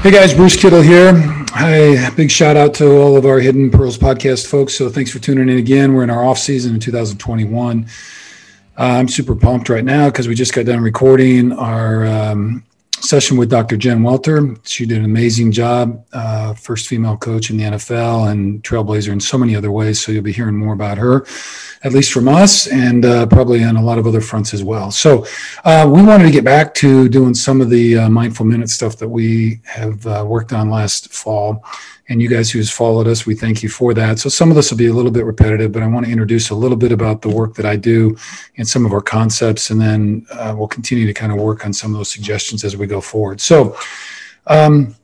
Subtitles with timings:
[0.00, 1.12] Hey guys, Bruce Kittle here.
[1.50, 4.74] Hi, big shout out to all of our Hidden Pearls podcast folks.
[4.74, 5.92] So thanks for tuning in again.
[5.92, 7.84] We're in our off season in 2021.
[7.84, 12.62] Uh, I'm super pumped right now because we just got done recording our um,
[13.08, 13.78] session with Dr.
[13.78, 14.54] Jen Welter.
[14.64, 19.18] She did an amazing job, uh, first female coach in the NFL and trailblazer in
[19.18, 19.98] so many other ways.
[19.98, 21.24] So you'll be hearing more about her,
[21.84, 24.90] at least from us, and uh, probably on a lot of other fronts as well.
[24.90, 25.24] So
[25.64, 28.98] uh, we wanted to get back to doing some of the uh, mindful minute stuff
[28.98, 31.64] that we have uh, worked on last fall.
[32.10, 34.18] And you guys who's followed us, we thank you for that.
[34.18, 36.48] So some of this will be a little bit repetitive, but I want to introduce
[36.48, 38.16] a little bit about the work that I do
[38.56, 41.72] and some of our concepts, and then uh, we'll continue to kind of work on
[41.74, 43.40] some of those suggestions as we go forward.
[43.40, 43.76] So.
[44.46, 44.94] Um,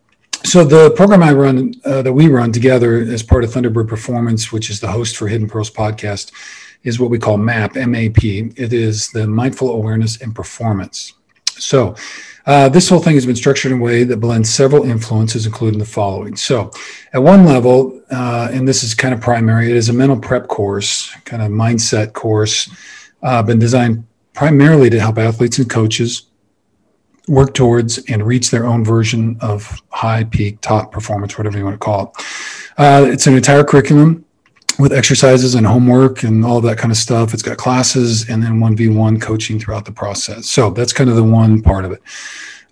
[0.44, 4.52] so the program I run, uh, that we run together as part of Thunderbird Performance,
[4.52, 6.32] which is the host for Hidden Pearls podcast,
[6.82, 8.52] is what we call MAP, M-A-P.
[8.54, 11.14] It is the Mindful Awareness and Performance.
[11.52, 11.96] So
[12.46, 15.78] uh, this whole thing has been structured in a way that blends several influences, including
[15.78, 16.36] the following.
[16.36, 16.70] So,
[17.14, 20.46] at one level, uh, and this is kind of primary, it is a mental prep
[20.46, 22.68] course, kind of mindset course,
[23.22, 26.24] uh, been designed primarily to help athletes and coaches
[27.28, 31.74] work towards and reach their own version of high peak top performance, whatever you want
[31.74, 32.24] to call it.
[32.76, 34.24] Uh, it's an entire curriculum
[34.78, 37.32] with exercises and homework and all that kind of stuff.
[37.32, 40.48] It's got classes and then 1v1 coaching throughout the process.
[40.48, 42.02] So that's kind of the one part of it.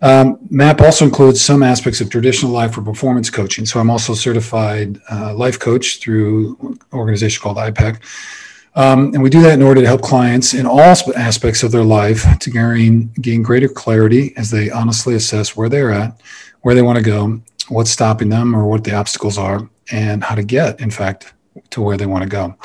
[0.03, 3.65] Um, MAP also includes some aspects of traditional life or performance coaching.
[3.65, 8.01] So I'm also certified uh, life coach through an organization called IPEC.
[8.75, 11.85] Um, and we do that in order to help clients in all aspects of their
[11.85, 16.19] life to gain, gain greater clarity as they honestly assess where they're at,
[16.63, 20.35] where they want to go, what's stopping them, or what the obstacles are, and how
[20.35, 21.35] to get, in fact,
[21.71, 22.57] to where they want to go.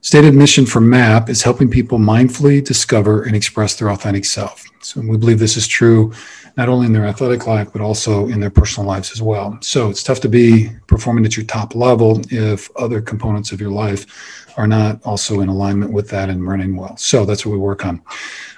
[0.00, 4.64] Stated mission for MAP is helping people mindfully discover and express their authentic self.
[4.80, 6.12] So we believe this is true
[6.56, 9.58] not only in their athletic life, but also in their personal lives as well.
[9.60, 13.70] So it's tough to be performing at your top level if other components of your
[13.70, 16.96] life are not also in alignment with that and running well.
[16.96, 18.02] So that's what we work on.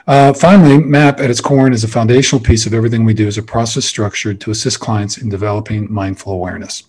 [0.07, 3.37] Uh, finally, MAP at its core is a foundational piece of everything we do is
[3.37, 6.85] a process structured to assist clients in developing mindful awareness.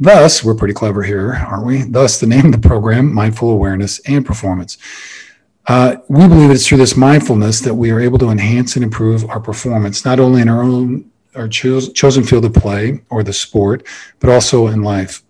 [0.00, 1.82] Thus, we're pretty clever here, aren't we?
[1.82, 4.78] Thus, the name of the program, Mindful Awareness and Performance.
[5.66, 9.28] Uh, we believe it's through this mindfulness that we are able to enhance and improve
[9.28, 13.32] our performance, not only in our own our cho- chosen field of play or the
[13.32, 13.86] sport,
[14.20, 15.22] but also in life.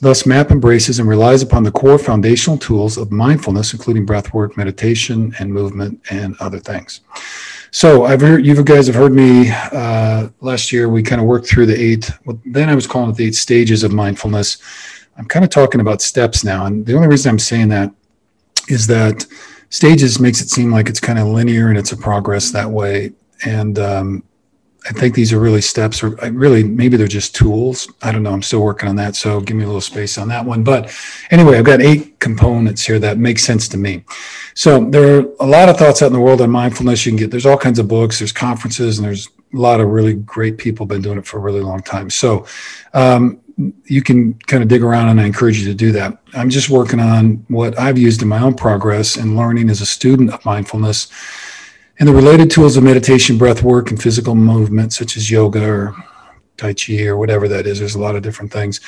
[0.00, 4.56] Thus, MAP embraces and relies upon the core foundational tools of mindfulness, including breath work,
[4.56, 7.00] meditation, and movement, and other things.
[7.70, 10.88] So I've heard you guys have heard me uh, last year.
[10.88, 12.10] We kind of worked through the eight.
[12.24, 14.58] Well, then I was calling it the eight stages of mindfulness.
[15.18, 17.92] I'm kind of talking about steps now, and the only reason I'm saying that
[18.68, 19.26] is that
[19.70, 23.12] stages makes it seem like it's kind of linear and it's a progress that way.
[23.44, 24.22] And um,
[24.88, 27.88] I think these are really steps, or really maybe they're just tools.
[28.02, 28.32] I don't know.
[28.32, 30.62] I'm still working on that, so give me a little space on that one.
[30.62, 30.94] But
[31.30, 34.04] anyway, I've got eight components here that make sense to me.
[34.54, 37.04] So there are a lot of thoughts out in the world on mindfulness.
[37.04, 39.88] You can get there's all kinds of books, there's conferences, and there's a lot of
[39.88, 42.08] really great people been doing it for a really long time.
[42.08, 42.46] So
[42.94, 43.40] um,
[43.86, 46.18] you can kind of dig around, and I encourage you to do that.
[46.34, 49.86] I'm just working on what I've used in my own progress and learning as a
[49.86, 51.08] student of mindfulness
[51.98, 55.94] and the related tools of meditation, breath work, and physical movement, such as yoga or
[56.56, 57.78] Tai Chi or whatever that is.
[57.78, 58.80] There's a lot of different things.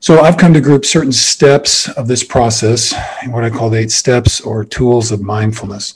[0.00, 2.94] So I've come to group certain steps of this process,
[3.28, 5.94] what I call the eight steps or tools of mindfulness.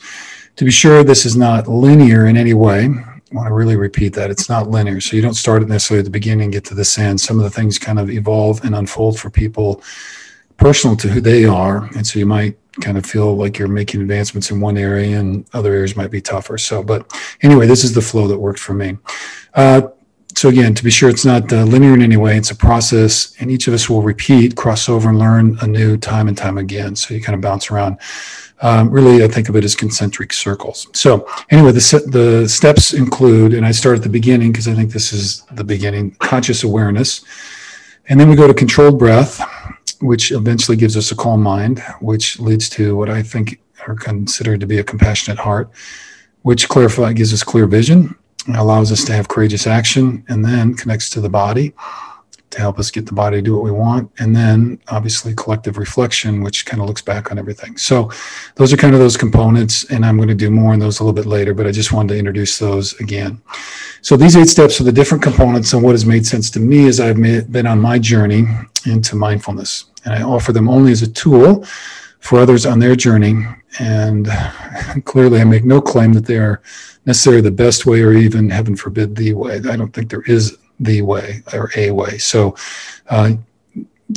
[0.57, 2.85] To be sure, this is not linear in any way.
[2.85, 4.31] I want to really repeat that.
[4.31, 5.01] It's not linear.
[5.01, 7.21] So you don't start it necessarily at the beginning and get to this end.
[7.21, 9.83] Some of the things kind of evolve and unfold for people
[10.57, 11.91] personal to who they are.
[11.97, 15.47] And so you might kind of feel like you're making advancements in one area and
[15.53, 16.59] other areas might be tougher.
[16.59, 18.99] So, but anyway, this is the flow that worked for me.
[19.55, 19.89] Uh,
[20.37, 23.35] so again, to be sure it's not uh, linear in any way, it's a process,
[23.41, 26.95] and each of us will repeat, cross over, and learn anew time and time again.
[26.95, 27.99] So you kind of bounce around.
[28.61, 30.89] Um, really, I think of it as concentric circles.
[30.93, 34.93] So anyway, the the steps include, and I start at the beginning because I think
[34.93, 37.25] this is the beginning: conscious awareness,
[38.11, 39.41] and then we go to controlled breath
[40.01, 44.61] which eventually gives us a calm mind, which leads to what I think are considered
[44.61, 45.71] to be a compassionate heart,
[46.43, 48.15] which clarify gives us clear vision,
[48.55, 51.75] allows us to have courageous action, and then connects to the body
[52.51, 54.11] to help us get the body to do what we want.
[54.19, 57.77] And then obviously collective reflection, which kind of looks back on everything.
[57.77, 58.11] So
[58.55, 59.85] those are kind of those components.
[59.91, 61.93] And I'm going to do more on those a little bit later, but I just
[61.93, 63.41] wanted to introduce those again.
[64.01, 66.87] So these eight steps are the different components and what has made sense to me
[66.87, 68.47] as I've been on my journey
[68.87, 69.87] into mindfulness.
[70.05, 71.65] And I offer them only as a tool
[72.21, 73.47] for others on their journey.
[73.79, 74.29] And
[75.05, 76.63] clearly I make no claim that they are
[77.05, 79.57] necessarily the best way or even heaven forbid the way.
[79.57, 82.19] I don't think there is the way or a way.
[82.19, 82.57] So,
[83.09, 83.33] uh,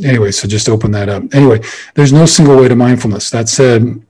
[0.03, 1.23] anyway, so just open that up.
[1.33, 1.61] Anyway,
[1.95, 3.29] there's no single way to mindfulness.
[3.29, 4.01] That said,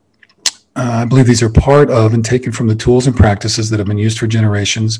[0.75, 3.79] uh, I believe these are part of and taken from the tools and practices that
[3.79, 4.99] have been used for generations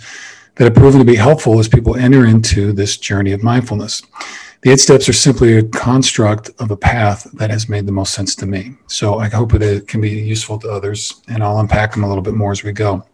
[0.55, 4.01] that have proven to be helpful as people enter into this journey of mindfulness.
[4.61, 8.13] The eight steps are simply a construct of a path that has made the most
[8.13, 8.73] sense to me.
[8.87, 12.07] So I hope that it can be useful to others, and I'll unpack them a
[12.09, 13.05] little bit more as we go.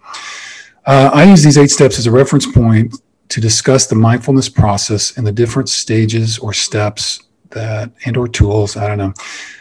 [0.87, 2.99] Uh, I use these eight steps as a reference point
[3.29, 7.24] to discuss the mindfulness process and the different stages or steps
[7.55, 9.13] that and or tools i don't know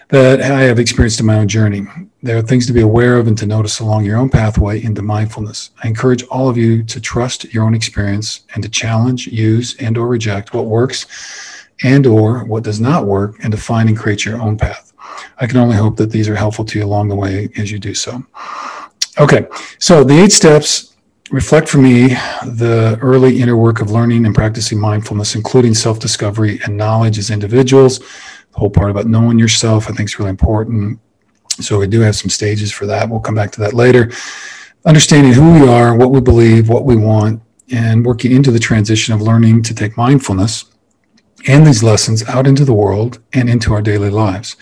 [0.08, 1.86] that i have experienced in my own journey.
[2.22, 5.02] There are things to be aware of and to notice along your own pathway into
[5.02, 5.70] mindfulness.
[5.82, 9.98] I encourage all of you to trust your own experience and to challenge use and
[9.98, 11.06] or reject what works
[11.82, 14.92] and or what does not work and to find and create your own path.
[15.38, 17.78] I can only hope that these are helpful to you along the way as you
[17.78, 18.24] do so.
[19.18, 19.46] Okay
[19.78, 20.93] so the eight steps
[21.34, 22.10] reflect for me
[22.46, 27.28] the early inner work of learning and practicing mindfulness, including self discovery and knowledge as
[27.28, 27.98] individuals.
[27.98, 31.00] The whole part about knowing yourself, I think, is really important.
[31.60, 33.10] So we do have some stages for that.
[33.10, 34.12] We'll come back to that later.
[34.86, 37.42] Understanding who we are, what we believe, what we want,
[37.72, 40.66] and working into the transition of learning to take mindfulness
[41.48, 44.54] and these lessons out into the world and into our daily lives.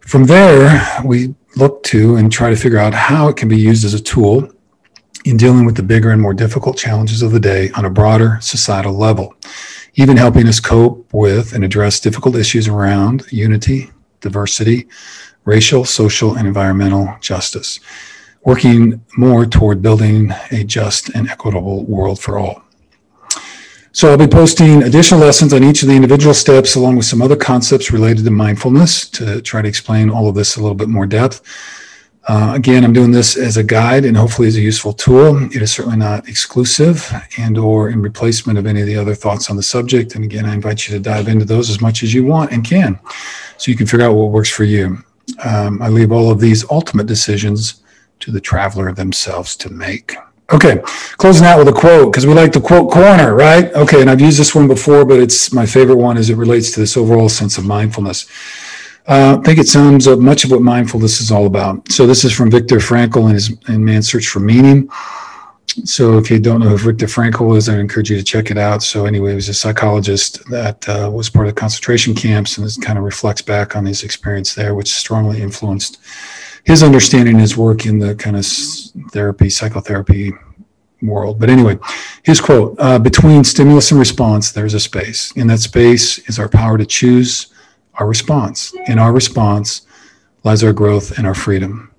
[0.00, 3.84] From there, we look to and try to figure out how it can be used
[3.84, 4.48] as a tool
[5.24, 8.38] in dealing with the bigger and more difficult challenges of the day on a broader
[8.40, 9.34] societal level,
[9.94, 14.88] even helping us cope with and address difficult issues around unity, diversity,
[15.44, 17.80] racial, social, and environmental justice,
[18.44, 22.62] working more toward building a just and equitable world for all.
[23.92, 27.20] So I'll be posting additional lessons on each of the individual steps along with some
[27.20, 30.88] other concepts related to mindfulness to try to explain all of this a little bit
[30.88, 31.42] more depth.
[32.28, 35.44] Uh, again, I'm doing this as a guide and hopefully as a useful tool.
[35.44, 39.48] It is certainly not exclusive and or in replacement of any of the other thoughts
[39.48, 40.14] on the subject.
[40.14, 42.62] And again, I invite you to dive into those as much as you want and
[42.62, 43.00] can
[43.56, 45.02] so you can figure out what works for you.
[45.42, 47.82] Um, I leave all of these ultimate decisions
[48.20, 50.14] to the traveler themselves to make.
[50.50, 50.80] Okay,
[51.18, 53.72] closing out with a quote because we like the quote corner, right?
[53.74, 56.70] Okay, and I've used this one before, but it's my favorite one as it relates
[56.72, 58.26] to this overall sense of mindfulness.
[59.08, 61.90] Uh, I think it sums up much of what mindfulness is all about.
[61.90, 64.90] So this is from Viktor Frankl in his in Man's Search for Meaning.
[65.84, 68.58] So if you don't know who Viktor Frankl is, I encourage you to check it
[68.58, 68.82] out.
[68.82, 72.66] So anyway, he was a psychologist that uh, was part of the concentration camps, and
[72.66, 75.98] it kind of reflects back on his experience there, which strongly influenced
[76.64, 78.44] his understanding, his work in the kind of
[79.10, 80.32] therapy, psychotherapy
[81.00, 81.40] world.
[81.40, 81.78] But anyway,
[82.24, 85.32] his quote: uh, "Between stimulus and response, there's a space.
[85.32, 87.54] In that space is our power to choose."
[87.98, 88.72] Our response.
[88.86, 89.82] In our response
[90.44, 91.92] lies our growth and our freedom.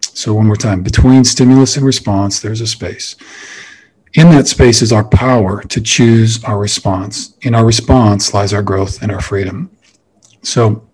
[0.00, 3.16] So, one more time between stimulus and response, there's a space.
[4.14, 7.34] In that space is our power to choose our response.
[7.42, 9.70] In our response lies our growth and our freedom.
[10.42, 10.86] So,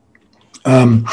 [0.65, 1.07] um,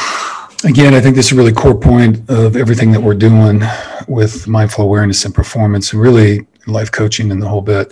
[0.63, 3.61] again, I think this is a really core point of everything that we're doing
[4.07, 7.91] with mindful awareness and performance, and really life coaching and the whole bit.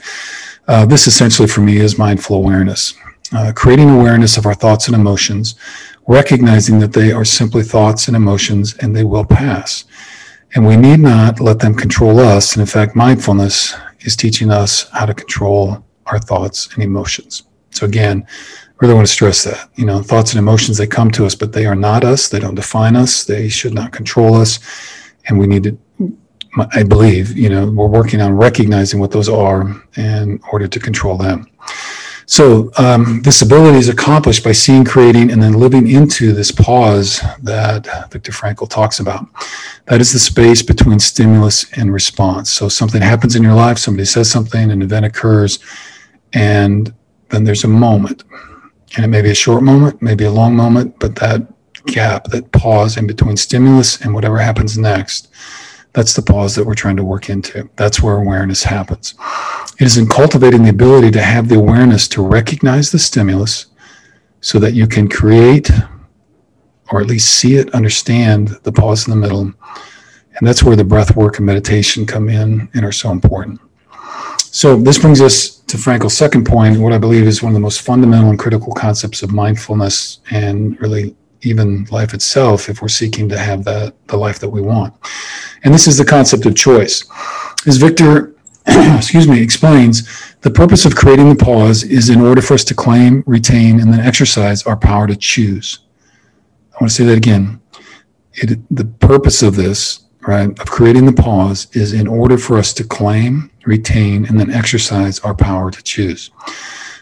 [0.68, 2.94] Uh, this essentially for me is mindful awareness
[3.34, 5.56] uh, creating awareness of our thoughts and emotions,
[6.08, 9.86] recognizing that they are simply thoughts and emotions and they will pass.
[10.54, 12.54] And we need not let them control us.
[12.54, 17.44] And in fact, mindfulness is teaching us how to control our thoughts and emotions.
[17.72, 19.70] So again, I really want to stress that.
[19.76, 22.30] You know, thoughts and emotions, they come to us, but they are not us.
[22.30, 23.26] They don't define us.
[23.26, 24.60] They should not control us.
[25.28, 25.78] And we need to,
[26.74, 31.18] I believe, you know, we're working on recognizing what those are in order to control
[31.18, 31.48] them.
[32.28, 37.22] So um, this ability is accomplished by seeing, creating, and then living into this pause
[37.44, 39.28] that Viktor Frankl talks about.
[39.86, 42.50] That is the space between stimulus and response.
[42.52, 45.60] So something happens in your life, somebody says something, an event occurs,
[46.34, 46.94] and
[47.30, 48.24] then there's a moment.
[48.96, 51.42] And it may be a short moment, maybe a long moment, but that
[51.86, 55.28] gap, that pause in between stimulus and whatever happens next
[55.95, 57.69] that's the pause that we're trying to work into.
[57.78, 59.16] That's where awareness happens.
[59.80, 63.68] It is in cultivating the ability to have the awareness to recognize the stimulus
[64.42, 65.71] so that you can create
[66.92, 69.42] or at least see it, understand the pause in the middle.
[69.42, 73.59] And that's where the breath work and meditation come in and are so important.
[74.37, 77.61] So this brings us to Frankl's second point, what I believe is one of the
[77.61, 83.30] most fundamental and critical concepts of mindfulness and really even life itself if we're seeking
[83.30, 84.94] to have that the life that we want.
[85.64, 87.04] And this is the concept of choice.
[87.66, 88.35] As Viktor,
[88.68, 92.73] excuse me, explains, the purpose of creating the pause is in order for us to
[92.73, 95.80] claim, retain, and then exercise our power to choose.
[96.73, 97.61] I want to say that again.
[98.33, 102.73] It, the purpose of this, right, of creating the pause is in order for us
[102.73, 106.31] to claim, retain, and then exercise our power to choose.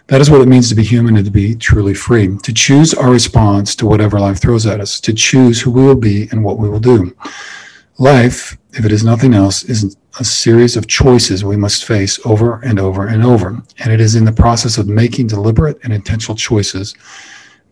[0.08, 2.38] That is what it means to be human and to be truly free.
[2.44, 5.96] To choose our response to whatever life throws at us, to choose who we will
[5.96, 7.16] be and what we will do.
[8.00, 12.60] Life, if it is nothing else, is a series of choices we must face over
[12.62, 13.64] and over and over.
[13.80, 16.96] And it is in the process of making deliberate and intentional choices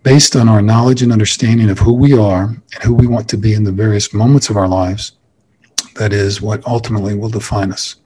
[0.04, 3.38] based on our knowledge and understanding of who we are and who we want to
[3.38, 5.14] be in the various moments of our lives
[5.96, 7.98] that is what ultimately will define us.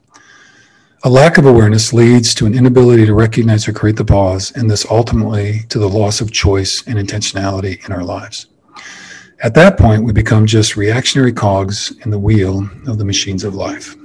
[1.05, 4.67] A lack of awareness leads to an inability to recognize or create the pause, and
[4.67, 8.47] this ultimately to the loss of choice and intentionality in our lives.
[9.39, 13.53] At that point, we become just reactionary cogs in the wheel of the machines of
[13.53, 13.95] life.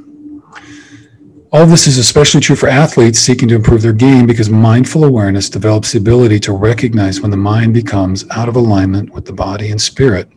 [1.50, 5.48] All this is especially true for athletes seeking to improve their game because mindful awareness
[5.48, 9.70] develops the ability to recognize when the mind becomes out of alignment with the body
[9.70, 10.28] and spirit,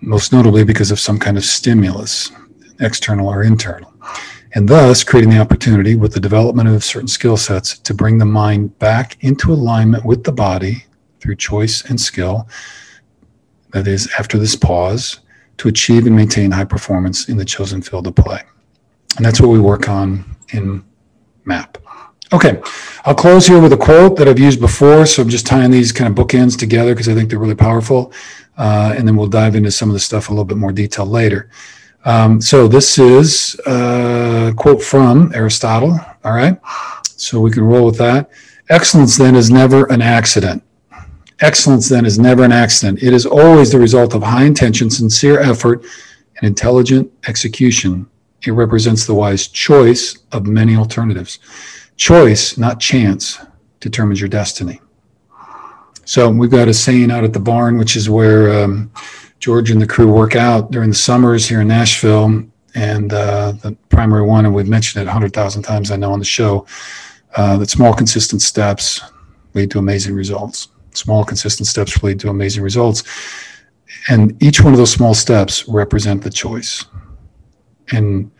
[0.00, 2.32] most notably because of some kind of stimulus,
[2.80, 3.92] external or internal
[4.56, 8.24] and thus creating the opportunity with the development of certain skill sets to bring the
[8.24, 10.86] mind back into alignment with the body
[11.20, 12.48] through choice and skill.
[13.74, 15.20] That is, after this pause,
[15.58, 18.40] to achieve and maintain high performance in the chosen field of play.
[19.18, 20.82] And that's what we work on in
[21.44, 21.76] MAP.
[22.32, 22.58] Okay,
[23.04, 25.04] I'll close here with a quote that I've used before.
[25.04, 28.10] So I'm just tying these kind of bookends together because I think they're really powerful.
[28.56, 31.04] Uh, and then we'll dive into some of the stuff a little bit more detail
[31.04, 31.50] later.
[32.06, 35.98] Um, so this is a quote from Aristotle.
[36.24, 36.56] All right.
[37.02, 38.30] So we can roll with that.
[38.68, 40.62] Excellence then is never an accident.
[41.40, 43.02] Excellence then is never an accident.
[43.02, 45.84] It is always the result of high intention, sincere effort,
[46.36, 48.08] and intelligent execution.
[48.42, 51.40] It represents the wise choice of many alternatives.
[51.96, 53.40] Choice, not chance,
[53.80, 54.80] determines your destiny.
[56.04, 58.92] So we've got a saying out at the barn, which is where um,
[59.38, 62.44] George and the crew work out during the summers here in Nashville.
[62.74, 66.24] And uh, the primary one, and we've mentioned it 100,000 times, I know, on the
[66.24, 66.66] show,
[67.36, 69.00] uh, that small, consistent steps
[69.54, 70.68] lead to amazing results.
[70.92, 73.02] Small, consistent steps lead to amazing results.
[74.08, 76.84] And each one of those small steps represent the choice.
[77.92, 78.30] And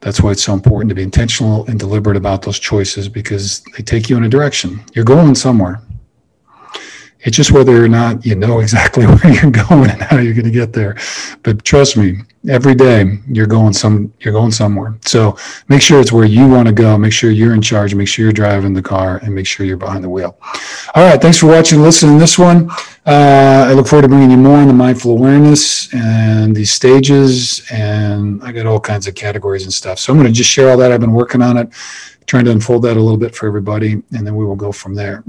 [0.00, 3.82] that's why it's so important to be intentional and deliberate about those choices because they
[3.82, 4.84] take you in a direction.
[4.94, 5.80] You're going somewhere.
[7.24, 10.44] It's just whether or not you know exactly where you're going and how you're going
[10.44, 10.96] to get there.
[11.42, 14.96] But trust me, every day you're going some you're going somewhere.
[15.06, 15.36] So
[15.68, 16.98] make sure it's where you want to go.
[16.98, 17.94] Make sure you're in charge.
[17.94, 20.36] Make sure you're driving the car, and make sure you're behind the wheel.
[20.94, 22.70] All right, thanks for watching and listening to this one.
[23.04, 27.62] Uh, I look forward to bringing you more on the mindful awareness and these stages,
[27.70, 29.98] and I got all kinds of categories and stuff.
[29.98, 30.92] So I'm going to just share all that.
[30.92, 31.72] I've been working on it,
[32.26, 34.94] trying to unfold that a little bit for everybody, and then we will go from
[34.94, 35.24] there.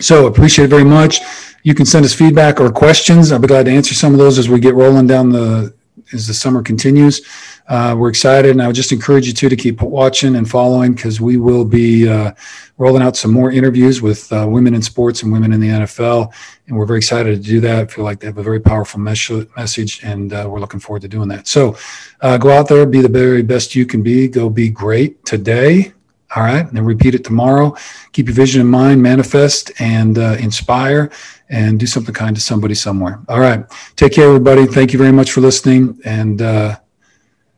[0.00, 1.20] So appreciate it very much.
[1.62, 3.32] You can send us feedback or questions.
[3.32, 5.74] I'll be glad to answer some of those as we get rolling down the
[6.12, 7.20] as the summer continues.
[7.68, 10.92] Uh, we're excited, and I would just encourage you too to keep watching and following
[10.94, 12.32] because we will be uh,
[12.78, 16.32] rolling out some more interviews with uh, women in sports and women in the NFL,
[16.66, 17.78] and we're very excited to do that.
[17.78, 21.02] I feel like they have a very powerful mes- message, and uh, we're looking forward
[21.02, 21.46] to doing that.
[21.46, 21.76] So,
[22.22, 24.26] uh, go out there, be the very best you can be.
[24.26, 25.92] Go be great today
[26.34, 26.70] all right.
[26.70, 27.76] And repeat it tomorrow.
[28.12, 31.10] Keep your vision in mind, manifest and uh, inspire
[31.48, 33.20] and do something kind to somebody somewhere.
[33.28, 33.64] All right.
[33.96, 34.66] Take care, everybody.
[34.66, 35.98] Thank you very much for listening.
[36.04, 36.78] And uh,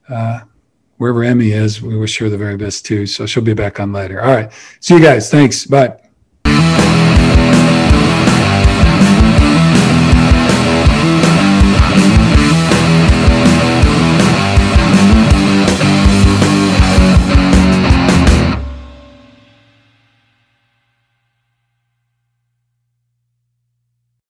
[0.09, 0.41] uh,
[0.97, 3.07] wherever Emmy is, we wish her the very best too.
[3.07, 4.23] So she'll be back on later.
[4.23, 4.51] All right.
[4.81, 5.31] See you guys.
[5.31, 5.67] Thanks.
[5.67, 6.02] Bye.